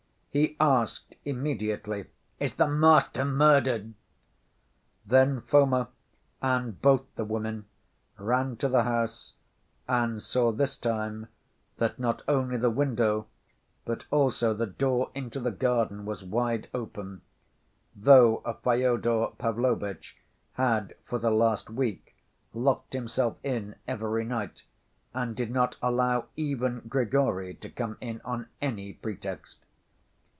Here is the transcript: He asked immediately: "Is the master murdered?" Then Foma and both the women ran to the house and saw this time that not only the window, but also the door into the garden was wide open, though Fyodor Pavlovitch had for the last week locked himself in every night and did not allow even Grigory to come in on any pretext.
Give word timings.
He 0.33 0.55
asked 0.61 1.13
immediately: 1.25 2.05
"Is 2.39 2.53
the 2.53 2.65
master 2.69 3.25
murdered?" 3.25 3.93
Then 5.05 5.41
Foma 5.41 5.89
and 6.41 6.81
both 6.81 7.03
the 7.15 7.25
women 7.25 7.65
ran 8.17 8.55
to 8.55 8.69
the 8.69 8.83
house 8.83 9.33
and 9.89 10.23
saw 10.23 10.53
this 10.53 10.77
time 10.77 11.27
that 11.79 11.99
not 11.99 12.23
only 12.29 12.55
the 12.55 12.69
window, 12.69 13.27
but 13.83 14.05
also 14.09 14.53
the 14.53 14.65
door 14.65 15.11
into 15.13 15.41
the 15.41 15.51
garden 15.51 16.05
was 16.05 16.23
wide 16.23 16.69
open, 16.73 17.23
though 17.93 18.37
Fyodor 18.63 19.31
Pavlovitch 19.37 20.15
had 20.53 20.95
for 21.03 21.19
the 21.19 21.29
last 21.29 21.69
week 21.69 22.15
locked 22.53 22.93
himself 22.93 23.35
in 23.43 23.75
every 23.85 24.23
night 24.23 24.63
and 25.13 25.35
did 25.35 25.51
not 25.51 25.75
allow 25.81 26.27
even 26.37 26.83
Grigory 26.87 27.53
to 27.55 27.69
come 27.69 27.97
in 27.99 28.21
on 28.23 28.47
any 28.61 28.93
pretext. 28.93 29.57